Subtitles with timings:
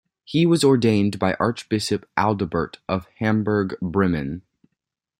[0.23, 4.41] He was ordained by archbishop Adalbert of Hamburg-Bremen.